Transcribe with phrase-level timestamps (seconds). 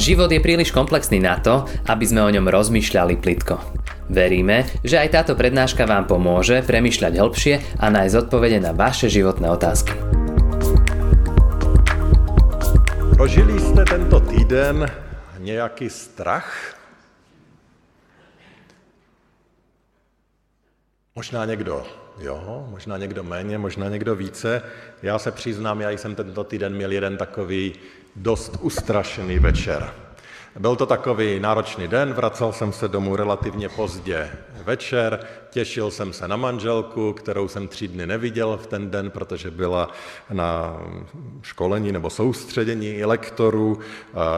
[0.00, 3.60] Život je príliš komplexný na to, aby sme o ňom rozmýšľali plitko.
[4.08, 9.52] Veríme, že aj táto prednáška vám pomôže premýšľať hĺbšie a nájsť odpovede na vaše životné
[9.52, 9.92] otázky.
[13.12, 14.88] Prožili jste tento týden
[15.36, 16.48] nějaký strach?
[21.12, 21.84] Možná někdo
[22.20, 24.62] jo, možná někdo méně, možná někdo více.
[25.02, 27.72] Já se přiznám, já jsem tento týden měl jeden takový
[28.16, 29.92] dost ustrašený večer.
[30.58, 34.30] Byl to takový náročný den, vracel jsem se domů relativně pozdě
[34.64, 35.20] večer,
[35.50, 39.90] těšil jsem se na manželku, kterou jsem tři dny neviděl v ten den, protože byla
[40.30, 40.80] na
[41.42, 43.78] školení nebo soustředění lektorů.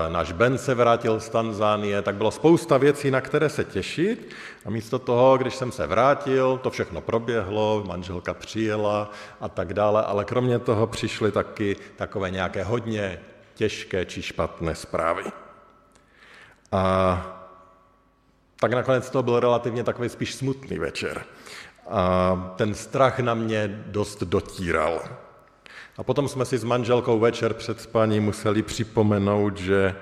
[0.09, 4.31] Náš Ben se vrátil z Tanzánie, tak bylo spousta věcí, na které se těšit.
[4.65, 9.11] A místo toho, když jsem se vrátil, to všechno proběhlo, manželka přijela
[9.41, 13.21] a tak dále, ale kromě toho přišly taky takové nějaké hodně
[13.55, 15.25] těžké či špatné zprávy.
[16.73, 17.39] A
[18.57, 21.25] tak nakonec to byl relativně takový spíš smutný večer.
[21.89, 25.03] A ten strach na mě dost dotíral.
[25.97, 29.97] A potom jsme si s manželkou večer před spaním museli připomenout, že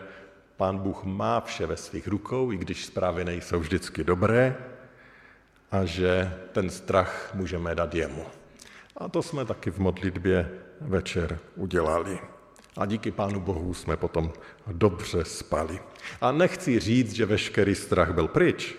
[0.57, 4.57] pán Bůh má vše ve svých rukou, i když zprávy nejsou vždycky dobré,
[5.70, 8.27] a že ten strach můžeme dát jemu.
[8.97, 12.19] A to jsme taky v modlitbě večer udělali.
[12.81, 14.33] A díky Pánu Bohu jsme potom
[14.67, 15.81] dobře spali.
[16.20, 18.75] A nechci říct, že veškerý strach byl pryč,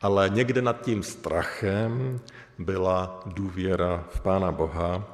[0.00, 2.20] ale někde nad tím strachem
[2.58, 5.04] byla důvěra v Pána Boha,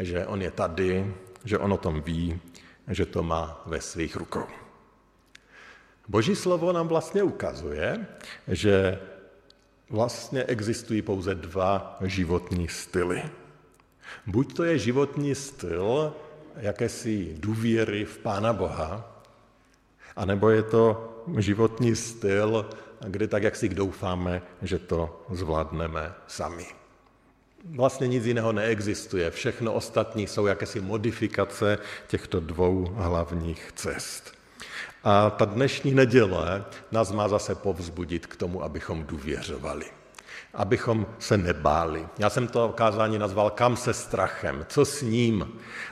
[0.00, 2.40] že On je tady, že On o tom ví,
[2.88, 4.46] že to má ve svých rukou.
[6.08, 8.06] Boží slovo nám vlastně ukazuje,
[8.48, 8.98] že
[9.90, 13.22] vlastně existují pouze dva životní styly.
[14.26, 16.14] Buď to je životní styl
[16.56, 19.22] jakési důvěry v Pána Boha,
[20.16, 22.70] anebo je to životní styl,
[23.08, 26.66] kdy tak, jak si doufáme, že to zvládneme sami.
[27.64, 29.30] Vlastně nic jiného neexistuje.
[29.30, 31.78] Všechno ostatní jsou jakési modifikace
[32.08, 34.32] těchto dvou hlavních cest.
[35.04, 39.99] A ta dnešní neděle nás má zase povzbudit k tomu, abychom důvěřovali
[40.54, 42.06] abychom se nebáli.
[42.18, 45.48] Já jsem to kázání nazval Kam se strachem, co s ním.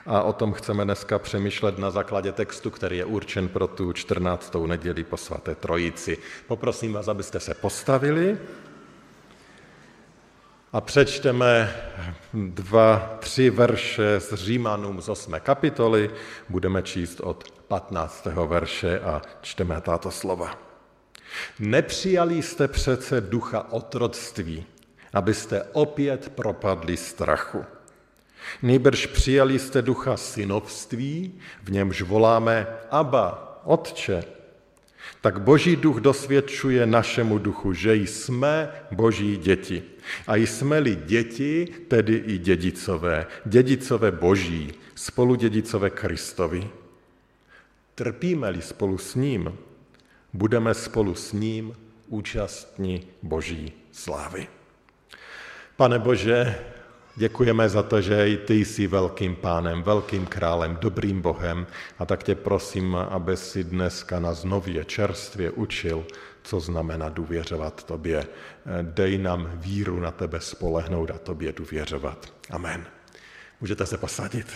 [0.07, 4.57] A o tom chceme dneska přemýšlet na základě textu, který je určen pro tu 14.
[4.67, 6.19] neděli po svaté trojici.
[6.47, 8.39] Poprosím vás, abyste se postavili
[10.73, 11.77] a přečteme
[12.35, 15.35] dva, tři verše z Římanům z 8.
[15.41, 16.11] kapitoly.
[16.49, 18.27] Budeme číst od 15.
[18.47, 20.68] verše a čteme tato slova.
[21.59, 24.67] Nepřijali jste přece ducha otroctví,
[25.13, 27.65] abyste opět propadli strachu.
[28.63, 34.25] Nejbrž přijali jste ducha synovství, v němž voláme Abba, Otče.
[35.21, 39.83] Tak Boží duch dosvědčuje našemu duchu, že jsme Boží děti.
[40.27, 46.71] A jsme-li děti, tedy i dědicové, dědicové Boží, spolu dědicové Kristovi.
[47.95, 49.59] Trpíme-li spolu s ním,
[50.33, 51.75] budeme spolu s ním
[52.09, 54.49] účastní Boží slávy.
[55.77, 56.59] Pane Bože,
[57.17, 61.67] děkujeme za to, že i ty jsi velkým pánem, velkým králem, dobrým Bohem
[61.99, 66.07] a tak tě prosím, aby si dneska nás nově čerstvě učil,
[66.43, 68.27] co znamená důvěřovat tobě.
[68.83, 72.33] Dej nám víru na tebe spolehnout a tobě důvěřovat.
[72.51, 72.87] Amen.
[73.61, 74.47] Můžete se posadit.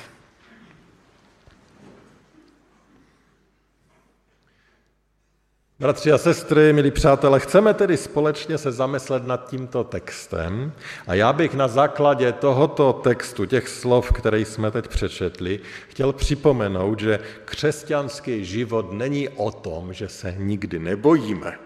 [5.82, 10.72] Bratři a sestry, milí přátelé, chceme tedy společně se zamyslet nad tímto textem
[11.06, 17.00] a já bych na základě tohoto textu, těch slov, které jsme teď přečetli, chtěl připomenout,
[17.00, 21.58] že křesťanský život není o tom, že se nikdy nebojíme,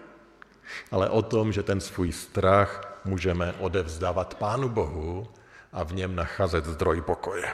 [0.91, 5.27] ale o tom, že ten svůj strach můžeme odevzdávat Pánu Bohu
[5.73, 7.47] a v něm nacházet zdroj pokoje.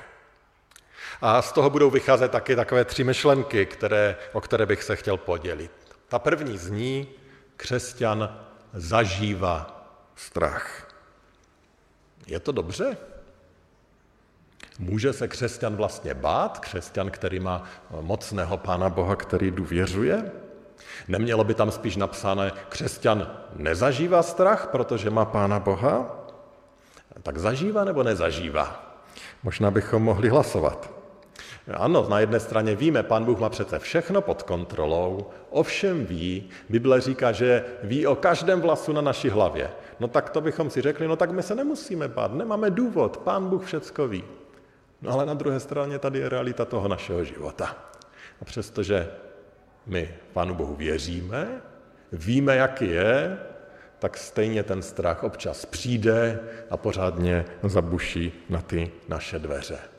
[1.21, 5.17] A z toho budou vycházet taky takové tři myšlenky, které, o které bych se chtěl
[5.17, 5.82] podělit.
[6.13, 7.07] Ta první zní,
[7.57, 8.37] křesťan
[8.73, 10.87] zažívá strach.
[12.27, 12.97] Je to dobře?
[14.79, 17.63] Může se křesťan vlastně bát, křesťan, který má
[18.01, 20.31] mocného Pána Boha, který důvěřuje?
[21.07, 26.25] Nemělo by tam spíš napsané, křesťan nezažívá strach, protože má Pána Boha?
[27.23, 28.97] Tak zažívá nebo nezažívá?
[29.43, 30.92] Možná bychom mohli hlasovat.
[31.67, 37.01] Ano, na jedné straně víme, Pán Bůh má přece všechno pod kontrolou, ovšem ví, Bible
[37.01, 39.71] říká, že ví o každém vlasu na naší hlavě.
[39.99, 43.49] No tak to bychom si řekli, no tak my se nemusíme bát, nemáme důvod, Pán
[43.49, 44.23] Bůh všecko ví.
[45.01, 47.77] No ale na druhé straně tady je realita toho našeho života.
[48.41, 49.09] A přestože
[49.85, 51.61] my Pánu Bohu věříme,
[52.11, 53.37] víme, jaký je,
[53.99, 56.39] tak stejně ten strach občas přijde
[56.69, 59.92] a pořádně zabuší na ty naše dveře.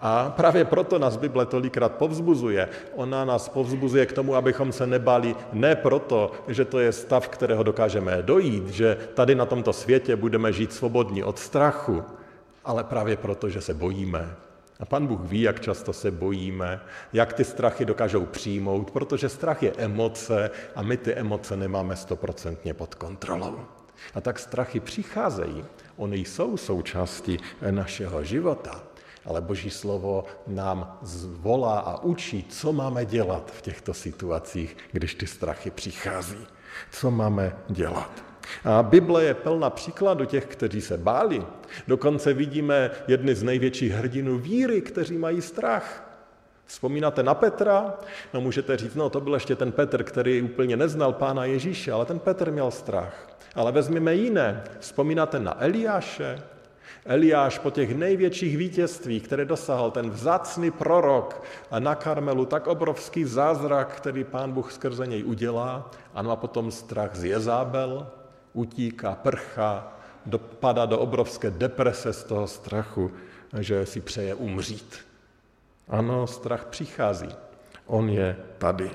[0.00, 2.68] A právě proto nás Bible tolikrát povzbuzuje.
[2.94, 7.62] Ona nás povzbuzuje k tomu, abychom se nebali ne proto, že to je stav, kterého
[7.62, 12.02] dokážeme dojít, že tady na tomto světě budeme žít svobodní od strachu,
[12.64, 14.36] ale právě proto, že se bojíme.
[14.80, 16.80] A pan Bůh ví, jak často se bojíme,
[17.12, 22.74] jak ty strachy dokážou přijmout, protože strach je emoce a my ty emoce nemáme stoprocentně
[22.74, 23.58] pod kontrolou.
[24.14, 25.64] A tak strachy přicházejí,
[25.96, 27.38] oni jsou součástí
[27.70, 28.89] našeho života.
[29.30, 35.26] Ale Boží slovo nám zvolá a učí, co máme dělat v těchto situacích, když ty
[35.26, 36.46] strachy přichází.
[36.90, 38.10] Co máme dělat?
[38.64, 41.42] A Bible je plná příkladu těch, kteří se báli.
[41.88, 46.10] Dokonce vidíme jedny z největších hrdinů víry, kteří mají strach.
[46.66, 47.94] Vzpomínáte na Petra?
[48.34, 52.06] No můžete říct, no to byl ještě ten Petr, který úplně neznal pána Ježíše, ale
[52.06, 53.28] ten Petr měl strach.
[53.54, 54.64] Ale vezměme jiné.
[54.80, 56.38] Vzpomínáte na Eliáše?
[57.04, 63.24] Eliáš po těch největších vítězstvích, které dosáhl ten vzácný prorok a na Karmelu tak obrovský
[63.24, 68.06] zázrak, který pán Bůh skrze něj udělá, a má potom strach z Jezábel,
[68.52, 69.92] utíká, prchá,
[70.26, 73.10] dopadá do obrovské deprese z toho strachu,
[73.58, 74.98] že si přeje umřít.
[75.88, 77.28] Ano, strach přichází.
[77.86, 78.90] On je tady.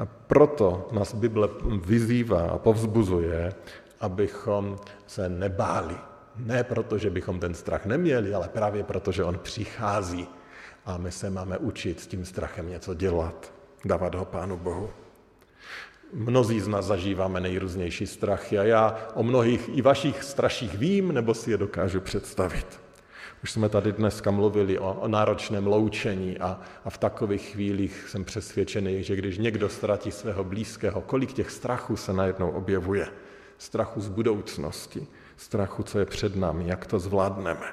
[0.00, 1.48] A proto nás Bible
[1.84, 3.52] vyzývá a povzbuzuje,
[4.00, 5.96] abychom se nebáli,
[6.36, 10.28] ne proto, že bychom ten strach neměli, ale právě proto, že on přichází
[10.86, 13.52] a my se máme učit s tím strachem něco dělat,
[13.84, 14.90] dávat ho Pánu Bohu.
[16.12, 21.34] Mnozí z nás zažíváme nejrůznější strachy a já o mnohých i vašich straších vím, nebo
[21.34, 22.80] si je dokážu představit.
[23.42, 28.24] Už jsme tady dneska mluvili o, o náročném loučení a, a v takových chvílích jsem
[28.24, 33.08] přesvědčený, že když někdo ztratí svého blízkého, kolik těch strachů se najednou objevuje.
[33.58, 35.06] Strachu z budoucnosti,
[35.36, 37.72] strachu, co je před námi, jak to zvládneme.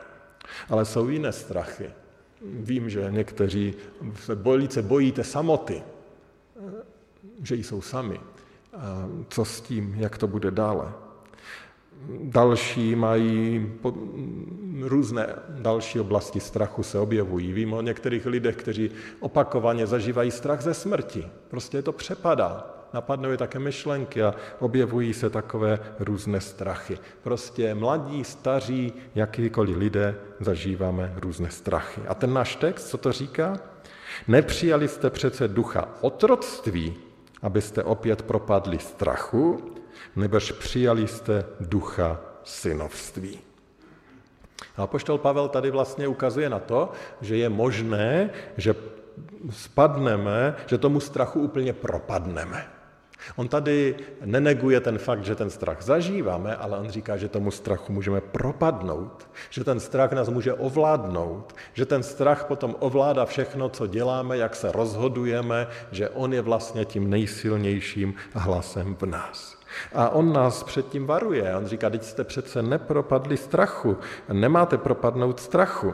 [0.70, 1.90] Ale jsou jiné strachy.
[2.42, 3.74] Vím, že někteří
[4.16, 5.84] se velice bojíte samoty,
[7.44, 8.20] že jsou sami.
[9.30, 10.94] Co s tím, jak to bude dále?
[12.24, 13.72] Další mají
[14.82, 17.54] různé další oblasti strachu se objevují.
[17.54, 21.28] Vím o některých lidech, kteří opakovaně zažívají strach ze smrti.
[21.48, 27.00] Prostě je to přepadá napadnou je také myšlenky a objevují se takové různé strachy.
[27.24, 32.02] Prostě mladí, staří, jakýkoliv lidé zažíváme různé strachy.
[32.08, 33.60] A ten náš text, co to říká?
[34.28, 36.96] Nepřijali jste přece ducha otroctví,
[37.42, 39.74] abyste opět propadli strachu,
[40.16, 43.40] nebož přijali jste ducha synovství.
[44.78, 46.92] A poštol Pavel tady vlastně ukazuje na to,
[47.22, 48.76] že je možné, že
[49.52, 52.79] spadneme, že tomu strachu úplně propadneme.
[53.36, 53.96] On tady
[54.26, 59.28] neneguje ten fakt, že ten strach zažíváme, ale on říká, že tomu strachu můžeme propadnout,
[59.50, 64.56] že ten strach nás může ovládnout, že ten strach potom ovládá všechno, co děláme, jak
[64.56, 69.60] se rozhodujeme, že on je vlastně tím nejsilnějším hlasem v nás.
[69.94, 71.56] A on nás předtím varuje.
[71.56, 73.98] On říká, teď jste přece nepropadli strachu,
[74.34, 75.94] nemáte propadnout strachu.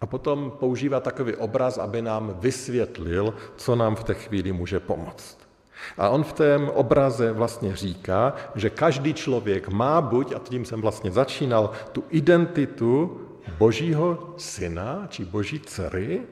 [0.00, 5.49] A potom používá takový obraz, aby nám vysvětlil, co nám v té chvíli může pomoct.
[5.98, 10.80] A on v tom obraze vlastně říká, že každý člověk má buď, a tím jsem
[10.80, 13.20] vlastně začínal, tu identitu
[13.58, 16.22] božího syna či boží dcery,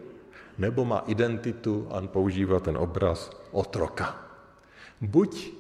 [0.59, 4.17] nebo má identitu, a používá ten obraz, otroka.
[5.01, 5.53] Buď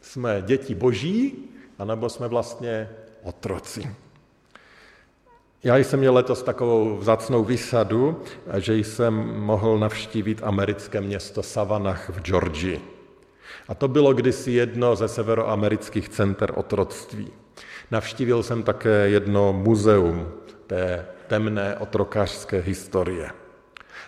[0.00, 1.48] jsme děti boží,
[1.78, 2.88] anebo jsme vlastně
[3.22, 3.90] otroci.
[5.64, 8.22] Já jsem měl letos takovou vzácnou výsadu,
[8.58, 12.95] že jsem mohl navštívit americké město Savannah v Georgii.
[13.68, 17.32] A to bylo kdysi jedno ze severoamerických center otroctví.
[17.90, 20.32] Navštívil jsem také jedno muzeum
[20.66, 23.30] té temné otrokářské historie.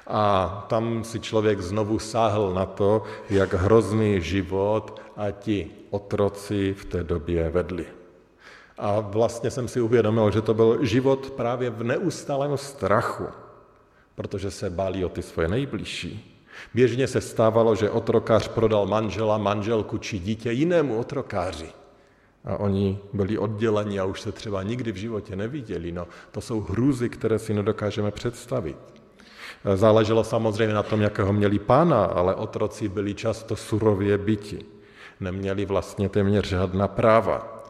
[0.06, 6.84] A tam si člověk znovu sáhl na to, jak hrozný život a ti otroci v
[6.84, 7.86] té době vedli.
[8.78, 13.26] A vlastně jsem si uvědomil, že to byl život právě v neustálém strachu,
[14.14, 16.37] protože se báli o ty svoje nejbližší.
[16.74, 21.68] Běžně se stávalo, že otrokář prodal manžela, manželku či dítě jinému otrokáři.
[22.44, 25.92] A oni byli odděleni a už se třeba nikdy v životě neviděli.
[25.92, 28.76] No, to jsou hrůzy, které si nedokážeme představit.
[29.74, 34.64] Záleželo samozřejmě na tom, jakého měli pána, ale otroci byli často surově byti.
[35.20, 37.64] Neměli vlastně téměř žádná práva.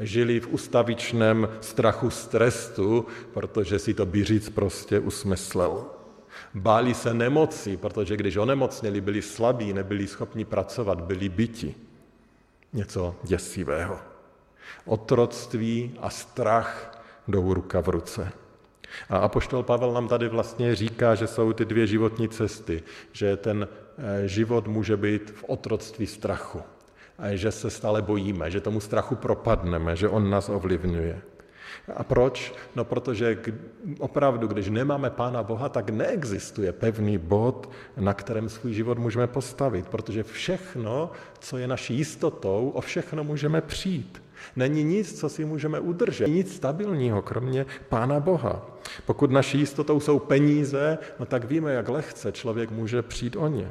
[0.00, 5.84] Žili v ustavičném strachu z trestu, protože si to běžic prostě usmyslel.
[6.54, 11.74] Báli se nemoci, protože když onemocněli, byli slabí, nebyli schopni pracovat, byli byti.
[12.72, 13.98] Něco děsivého.
[14.84, 18.32] Otroctví a strach jdou ruka v ruce.
[19.08, 23.68] A apoštol Pavel nám tady vlastně říká, že jsou ty dvě životní cesty, že ten
[23.98, 26.62] eh, život může být v otroctví strachu,
[27.18, 31.22] a že se stále bojíme, že tomu strachu propadneme, že on nás ovlivňuje.
[31.96, 32.54] A proč?
[32.76, 33.38] No protože
[33.98, 39.88] opravdu, když nemáme Pána Boha, tak neexistuje pevný bod, na kterém svůj život můžeme postavit,
[39.88, 44.22] protože všechno, co je naší jistotou, o všechno můžeme přijít.
[44.56, 48.66] Není nic, co si můžeme udržet, nic stabilního, kromě Pána Boha.
[49.06, 53.70] Pokud naší jistotou jsou peníze, no tak víme, jak lehce člověk může přijít o ně.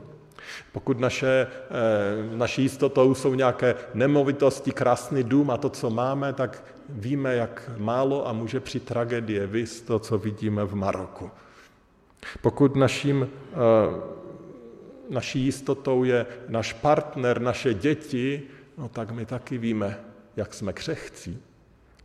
[0.71, 6.63] Pokud naše, eh, naší jistotou jsou nějaké nemovitosti, krásný dům a to, co máme, tak
[6.89, 11.31] víme, jak málo a může při tragédie vys to, co vidíme v Maroku.
[12.41, 13.55] Pokud naším, eh,
[15.09, 18.41] naší jistotou je náš partner, naše děti,
[18.77, 19.99] no tak my taky víme,
[20.35, 21.41] jak jsme křehcí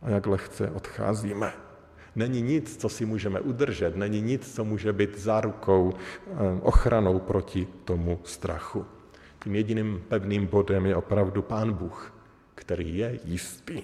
[0.01, 1.68] a jak lehce odcházíme.
[2.15, 7.67] Není nic, co si můžeme udržet, není nic, co může být zárukou, eh, ochranou proti
[7.85, 8.85] tomu strachu.
[9.43, 12.13] Tím jediným pevným bodem je opravdu Pán Bůh,
[12.55, 13.83] který je jistý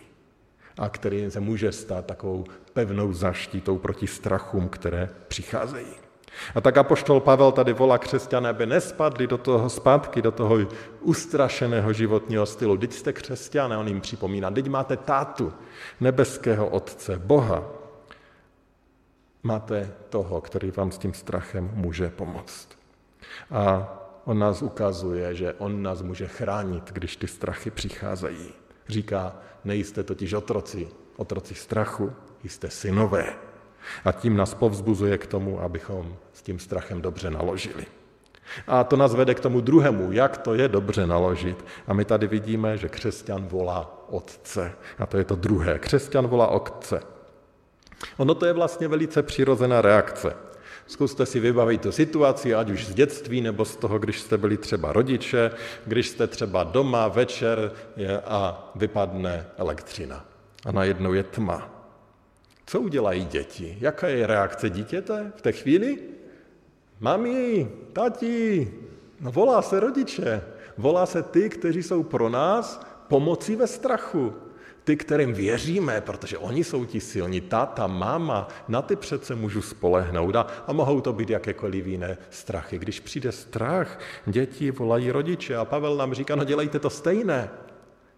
[0.77, 6.05] a který se může stát takovou pevnou zaštítou proti strachům, které přicházejí.
[6.55, 10.58] A tak apoštol Pavel tady volá křesťané, aby nespadli do toho zpátky, do toho
[11.01, 12.77] ustrašeného životního stylu.
[12.77, 15.53] Teď jste křesťané, on jim připomíná, teď máte tátu,
[16.01, 17.63] nebeského otce, Boha.
[19.45, 22.69] Máte toho, který vám s tím strachem může pomoct.
[23.51, 23.93] A
[24.25, 28.53] on nás ukazuje, že on nás může chránit, když ty strachy přicházejí.
[28.87, 30.87] Říká, nejste totiž otroci,
[31.17, 33.33] otroci strachu, jste synové.
[34.05, 37.85] A tím nás povzbuzuje k tomu, abychom s tím strachem dobře naložili.
[38.67, 41.65] A to nás vede k tomu druhému, jak to je dobře naložit.
[41.87, 44.73] A my tady vidíme, že křesťan volá otce.
[44.99, 45.79] A to je to druhé.
[45.79, 47.14] Křesťan volá otce.
[48.17, 50.35] Ono to je vlastně velice přirozená reakce.
[50.88, 54.57] Zkuste si vybavit tu situaci, ať už z dětství, nebo z toho, když jste byli
[54.57, 55.51] třeba rodiče,
[55.85, 57.71] když jste třeba doma večer
[58.25, 60.25] a vypadne elektřina.
[60.65, 61.69] A najednou je tma.
[62.65, 63.77] Co udělají děti?
[63.81, 66.00] Jaká je reakce dítěte v té chvíli?
[67.00, 68.74] Mami, tati,
[69.21, 70.41] no volá se rodiče,
[70.77, 74.33] volá se ty, kteří jsou pro nás pomocí ve strachu.
[74.86, 80.36] Ty, kterým věříme, protože oni jsou ti silní, táta, máma, na ty přece můžu spolehnout
[80.36, 82.80] a, a mohou to být jakékoliv jiné strachy.
[82.80, 87.50] Když přijde strach, děti volají rodiče a Pavel nám říká, no dělejte to stejné.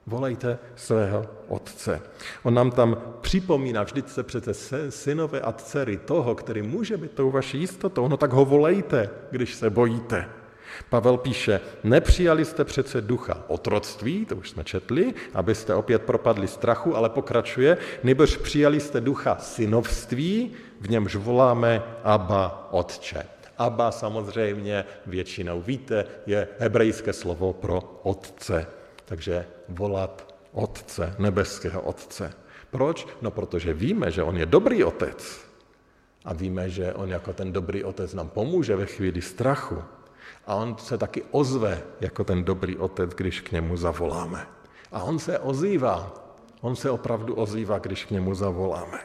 [0.07, 2.01] Volejte svého otce.
[2.43, 4.53] On nám tam připomíná, vždyť se přece
[4.91, 9.55] synové a dcery toho, který může být tou vaší jistotou, no tak ho volejte, když
[9.55, 10.25] se bojíte.
[10.89, 16.95] Pavel píše, nepřijali jste přece ducha otroctví, to už jsme četli, abyste opět propadli strachu,
[16.95, 23.23] ale pokračuje, nebož přijali jste ducha synovství, v němž voláme Abba Otče.
[23.57, 28.67] Abba samozřejmě většinou víte, je hebrejské slovo pro otce.
[29.05, 32.33] Takže volat Otce, nebeského Otce.
[32.71, 33.07] Proč?
[33.21, 35.47] No protože víme, že On je dobrý Otec.
[36.25, 39.83] A víme, že On jako ten dobrý Otec nám pomůže ve chvíli strachu.
[40.47, 44.47] A On se taky ozve jako ten dobrý Otec, když k němu zavoláme.
[44.91, 46.13] A On se ozývá.
[46.61, 48.99] On se opravdu ozývá, když k němu zavoláme.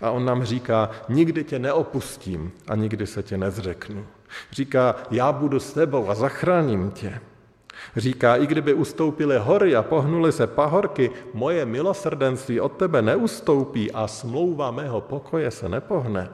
[0.00, 4.06] A on nám říká, nikdy tě neopustím a nikdy se tě nezřeknu.
[4.50, 7.20] Říká, já budu s tebou a zachráním tě.
[7.96, 14.06] Říká, i kdyby ustoupily hory a pohnuly se pahorky, moje milosrdenství od tebe neustoupí a
[14.06, 16.30] smlouva mého pokoje se nepohne.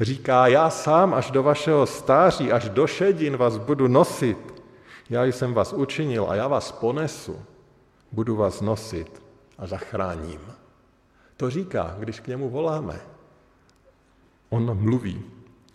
[0.00, 4.62] Říká, já sám až do vašeho stáří, až do šedin vás budu nosit.
[5.10, 7.42] Já jsem vás učinil a já vás ponesu.
[8.12, 9.22] Budu vás nosit
[9.58, 10.40] a zachráním.
[11.36, 13.00] To říká, když k němu voláme.
[14.48, 15.24] On mluví.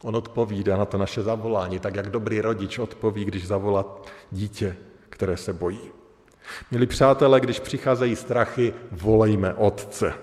[0.02, 3.86] On odpovídá na to naše zavolání, tak jak dobrý rodič odpoví, když zavolá
[4.32, 4.78] dítě,
[5.10, 5.80] které se bojí.
[6.72, 10.14] Milí přátelé, když přicházejí strachy, volejme Otce.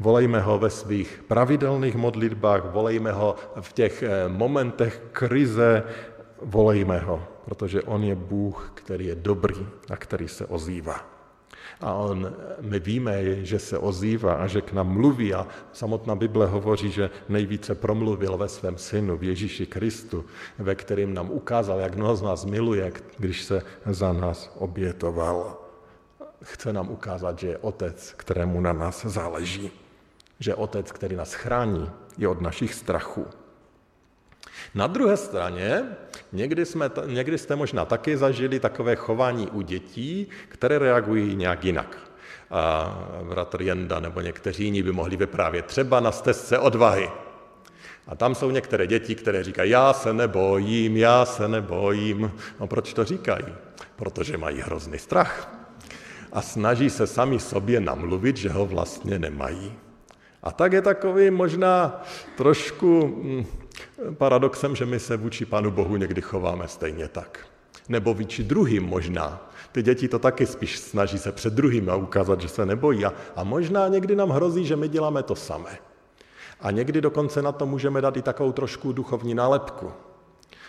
[0.00, 5.82] Volejme ho ve svých pravidelných modlitbách, volejme ho v těch eh, momentech krize,
[6.42, 11.14] volejme ho, protože on je Bůh, který je dobrý a který se ozývá.
[11.80, 16.46] A on, my víme, že se ozývá a že k nám mluví a samotná Bible
[16.46, 20.24] hovoří, že nejvíce promluvil ve svém synu, v Ježíši Kristu,
[20.58, 25.60] ve kterým nám ukázal, jak mnoho z nás miluje, když se za nás obětoval.
[26.42, 29.83] Chce nám ukázat, že je otec, kterému na nás záleží.
[30.40, 33.26] Že je otec, který nás chrání i od našich strachů.
[34.74, 35.84] Na druhé straně,
[36.32, 41.98] někdy, jsme, někdy jste možná taky zažili takové chování u dětí, které reagují nějak jinak.
[42.50, 42.94] A
[43.28, 47.10] bratr Jenda nebo někteří jiní by mohli vyprávět třeba na stezce odvahy.
[48.06, 52.32] A tam jsou některé děti, které říkají, já se nebojím, já se nebojím.
[52.60, 53.44] No proč to říkají?
[53.96, 55.54] Protože mají hrozný strach.
[56.32, 59.72] A snaží se sami sobě namluvit, že ho vlastně nemají.
[60.44, 62.02] A tak je takový možná
[62.36, 63.46] trošku hm,
[64.14, 67.46] paradoxem, že my se vůči Pánu Bohu někdy chováme stejně tak.
[67.88, 69.50] Nebo vůči druhým možná.
[69.72, 73.04] Ty děti to taky spíš snaží se před druhým a ukázat, že se nebojí.
[73.04, 75.78] A, a možná někdy nám hrozí, že my děláme to samé.
[76.60, 79.92] A někdy dokonce na to můžeme dát i takovou trošku duchovní nálepku.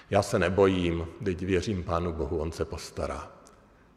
[0.09, 3.31] Já se nebojím, teď věřím Pánu Bohu, On se postará.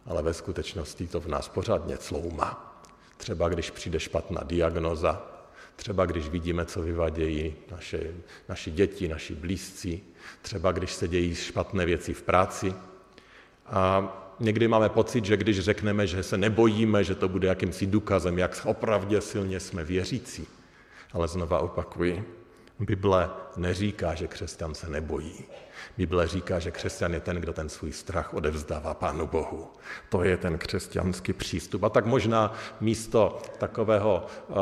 [0.06, 2.80] Ale ve skutečnosti to v nás pořád něco loumá.
[3.16, 5.37] Třeba když přijde špatná diagnoza,
[5.78, 8.00] třeba když vidíme, co vyvadějí naše,
[8.48, 10.02] naši děti, naši blízcí,
[10.42, 12.74] třeba když se dějí špatné věci v práci.
[13.66, 18.38] A někdy máme pocit, že když řekneme, že se nebojíme, že to bude jakýmsi důkazem,
[18.38, 20.46] jak opravdu silně jsme věřící.
[21.12, 22.24] Ale znova opakuji,
[22.80, 25.44] Bible neříká, že křesťan se nebojí.
[25.96, 29.70] Bible říká, že křesťan je ten, kdo ten svůj strach odevzdává Pánu Bohu.
[30.08, 31.84] To je ten křesťanský přístup.
[31.84, 34.56] A tak možná místo takového uh,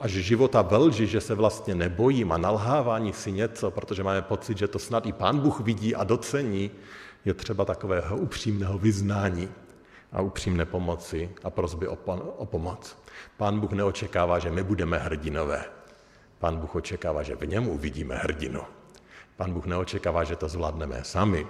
[0.00, 4.58] až života ve lži, že se vlastně nebojím a nalhávání si něco, protože máme pocit,
[4.58, 6.70] že to snad i Pán Bůh vidí a docení,
[7.24, 9.48] je třeba takového upřímného vyznání
[10.12, 11.98] a upřímné pomoci a prozby o,
[12.36, 12.98] o pomoc.
[13.36, 15.77] Pán Bůh neočekává, že my budeme hrdinové.
[16.38, 18.60] Pán Bůh očekává, že v něm uvidíme hrdinu.
[19.36, 21.46] Pán Bůh neočekává, že to zvládneme sami.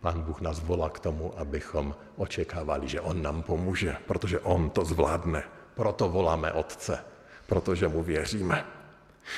[0.00, 4.84] Pán Bůh nás volá k tomu, abychom očekávali, že On nám pomůže, protože On to
[4.84, 5.42] zvládne.
[5.74, 7.04] Proto voláme Otce,
[7.46, 8.64] protože mu věříme.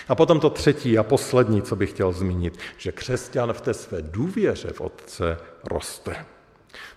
[0.09, 4.03] A potom to třetí a poslední, co bych chtěl zmínit, že křesťan v té své
[4.03, 6.27] důvěře v Otce roste.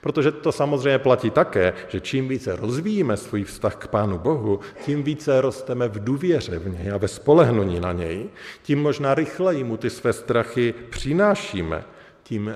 [0.02, 5.04] Protože to samozřejmě platí také, že čím více rozvíjíme svůj vztah k Pánu Bohu, tím
[5.04, 8.30] více rosteme v důvěře v něj a ve spolehnutí na něj,
[8.62, 11.84] tím možná rychleji mu ty své strachy přinášíme,
[12.24, 12.56] tím eh,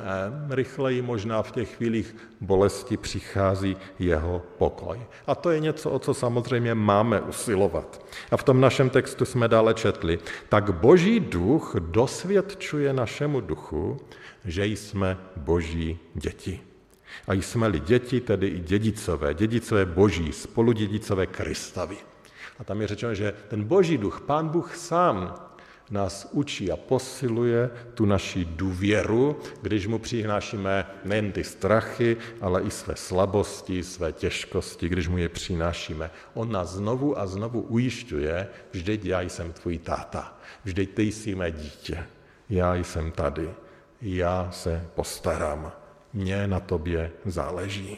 [0.55, 4.99] rychleji možná v těch chvílích bolesti přichází jeho pokoj.
[5.27, 8.05] A to je něco, o co samozřejmě máme usilovat.
[8.31, 13.97] A v tom našem textu jsme dále četli, tak boží duch dosvědčuje našemu duchu,
[14.45, 16.66] že jsme boží děti.
[17.27, 21.97] A jsme-li děti, tedy i dědicové, dědicové boží, spoludědicové Kristavy.
[22.59, 25.47] A tam je řečeno, že ten boží duch, pán Bůh sám,
[25.89, 32.71] nás učí a posiluje tu naši důvěru, když mu přinášíme nejen ty strachy, ale i
[32.71, 36.11] své slabosti, své těžkosti, když mu je přinášíme.
[36.33, 41.51] On nás znovu a znovu ujišťuje, vždyť já jsem tvůj táta, vždyť ty jsi mé
[41.51, 42.05] dítě,
[42.49, 43.49] já jsem tady,
[44.01, 45.71] já se postarám
[46.17, 47.97] mně na tobě záleží.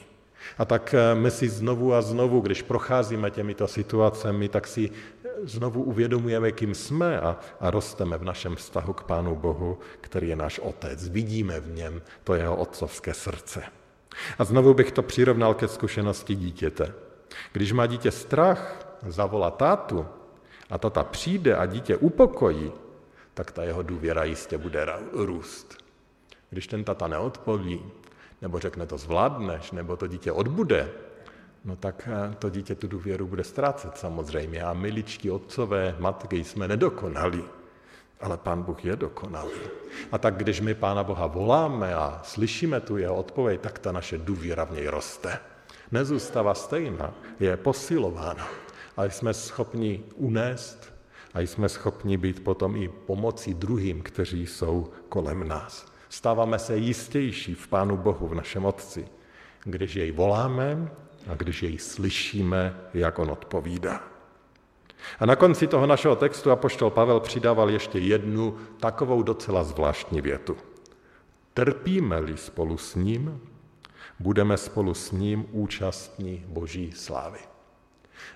[0.58, 5.30] A tak eh, my si znovu a znovu, když procházíme těmito situacemi, tak si eh,
[5.44, 10.36] znovu uvědomujeme, kým jsme a, a rosteme v našem vztahu k Pánu Bohu, který je
[10.36, 11.08] náš Otec.
[11.08, 13.64] Vidíme v něm to jeho otcovské srdce.
[14.40, 16.94] A znovu bych to přirovnal ke zkušenosti dítěte.
[17.54, 20.06] Když má dítě strach, zavolá tátu
[20.70, 22.72] a tata přijde a dítě upokojí,
[23.34, 25.78] tak ta jeho důvěra jistě bude růst.
[26.50, 27.82] Když ten tata neodpoví,
[28.42, 30.90] nebo řekne to zvládneš, nebo to dítě odbude,
[31.66, 34.64] no tak eh, to dítě tu důvěru bude ztrácet samozřejmě.
[34.64, 37.44] A my ličtí otcové, matky jsme nedokonali,
[38.22, 39.62] ale Pán Bůh je dokonalý.
[40.12, 44.18] A tak když my Pána Boha voláme a slyšíme tu jeho odpověď, tak ta naše
[44.18, 45.40] důvěra v něj roste.
[45.92, 48.48] Nezůstává stejná, je posilována.
[48.98, 50.94] A jsme schopni unést
[51.34, 55.86] a jsme schopni být potom i pomocí druhým, kteří jsou kolem nás.
[56.10, 59.08] Stáváme se jistější v Pánu Bohu, v našem Otci,
[59.64, 60.92] když jej voláme
[61.28, 64.04] a když jej slyšíme, jak on odpovídá.
[65.20, 70.58] A na konci toho našeho textu apoštol Pavel přidával ještě jednu takovou docela zvláštní větu.
[71.54, 73.42] Trpíme-li spolu s ním,
[74.20, 77.40] budeme spolu s ním účastní boží slávy.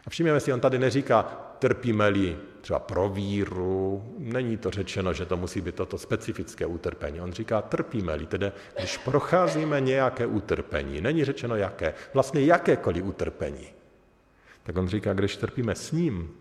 [0.08, 1.24] A všimněme si, on tady neříká,
[1.60, 7.22] trpíme-li třeba pro víru, není to řečeno, že to musí být toto specifické utrpení.
[7.22, 13.68] On říká, trpíme-li, tedy když procházíme nějaké utrpení, není řečeno jaké, vlastně jakékoliv utrpení.
[14.64, 16.32] Tak on říká, když trpíme s ním,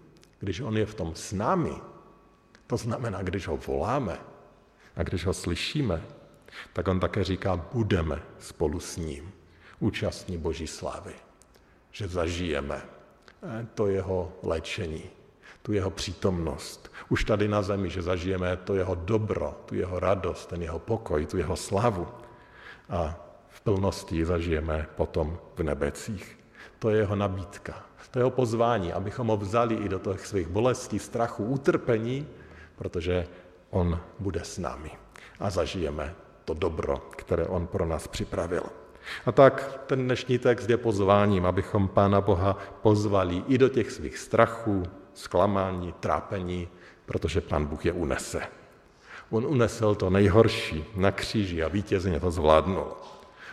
[0.41, 1.75] když on je v tom s námi,
[2.67, 4.19] to znamená, když ho voláme
[4.97, 6.03] a když ho slyšíme,
[6.73, 9.33] tak on také říká, budeme spolu s ním,
[9.81, 11.13] účastní Boží slávy,
[11.91, 12.83] že zažijeme
[13.75, 15.11] to jeho léčení,
[15.63, 16.93] tu jeho přítomnost.
[17.09, 21.27] Už tady na zemi, že zažijeme to jeho dobro, tu jeho radost, ten jeho pokoj,
[21.27, 22.09] tu jeho slavu.
[22.91, 23.17] A
[23.49, 26.39] v plnosti zažijeme potom v nebecích.
[26.79, 27.75] To je jeho nabídka.
[28.11, 32.27] To je jeho pozvání, abychom ho vzali i do těch svých bolestí, strachu, utrpení,
[32.77, 33.27] protože
[33.71, 34.91] on bude s námi.
[35.41, 38.63] A zažijeme to dobro, které on pro nás připravil.
[39.27, 44.19] A tak ten dnešní text je pozváním, abychom Pána Boha pozvali i do těch svých
[44.19, 44.83] strachů,
[45.15, 46.69] zklamání, trápení,
[47.07, 48.43] protože Pán Bůh je unese.
[49.31, 52.93] On unesl to nejhorší na kříži a vítězně to zvládnul.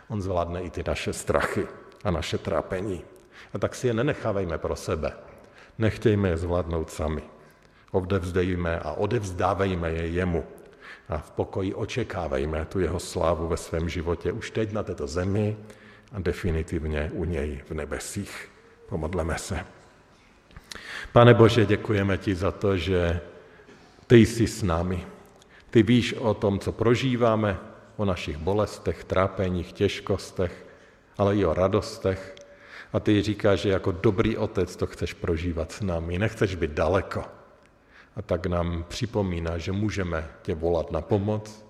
[0.07, 1.67] On zvládne i ty naše strachy
[2.03, 3.03] a naše trápení.
[3.53, 5.13] A tak si je nenechávejme pro sebe.
[5.77, 7.23] Nechtějme je zvládnout sami.
[7.91, 10.43] Odevzdejme a odevzdávejme je jemu.
[11.09, 15.57] A v pokoji očekávejme tu jeho slávu ve svém životě už teď na této zemi
[16.11, 18.49] a definitivně u něj v nebesích.
[18.89, 19.78] Pomodleme se.
[21.13, 23.21] Pane Bože, děkujeme ti za to, že
[24.07, 25.05] ty jsi s námi.
[25.69, 27.57] Ty víš o tom, co prožíváme,
[27.97, 30.65] o našich bolestech, trápeních, těžkostech,
[31.17, 32.35] ale i o radostech.
[32.93, 36.19] A ty říkáš, že jako dobrý otec to chceš prožívat s námi.
[36.19, 37.23] Nechceš být daleko.
[38.15, 41.65] A tak nám připomíná, že můžeme tě volat na pomoc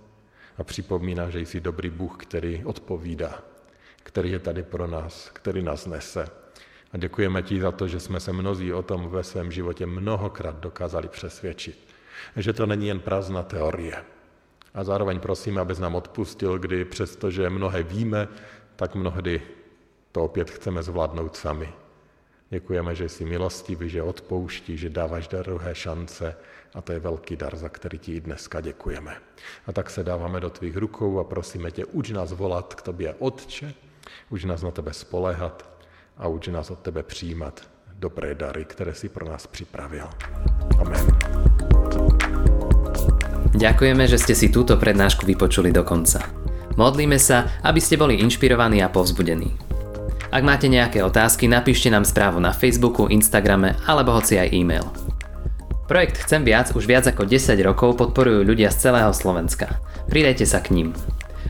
[0.58, 3.44] a připomíná, že jsi dobrý Bůh, který odpovídá,
[4.04, 6.28] který je tady pro nás, který nás nese.
[6.92, 10.60] A děkujeme ti za to, že jsme se mnozí o tom ve svém životě mnohokrát
[10.60, 11.88] dokázali přesvědčit.
[12.36, 14.04] Že to není jen prázdná teorie.
[14.74, 18.28] A zároveň prosím, abys nám odpustil, kdy přestože mnohé víme,
[18.76, 19.42] tak mnohdy
[20.12, 21.74] to opět chceme zvládnout sami.
[22.50, 26.36] Děkujeme, že jsi milostivý, že odpouští, že dáváš druhé šance
[26.74, 29.18] a to je velký dar, za který ti i dneska děkujeme.
[29.68, 33.16] A tak se dáváme do tvých rukou a prosíme tě, uč nás volat k tobě
[33.20, 33.74] Otče,
[34.30, 35.79] uč nás na tebe spolehat
[36.20, 37.62] a uč nás od tebe přijímat
[38.00, 40.06] dobré dary, které si pro nás připravil.
[40.80, 41.06] Amen.
[43.60, 46.24] Ďakujeme, že ste si túto prednášku vypočuli do konca.
[46.80, 49.52] Modlíme sa, aby ste boli inšpirovaní a povzbudení.
[50.32, 54.88] Ak máte nejaké otázky, napíšte nám správu na Facebooku, Instagrame alebo hoci aj e-mail.
[55.90, 59.82] Projekt Chcem viac už viac ako 10 rokov podporujú ľudia z celého Slovenska.
[60.08, 60.90] Pridajte sa k ním.